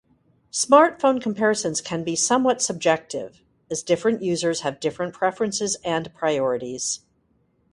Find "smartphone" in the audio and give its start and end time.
0.51-1.21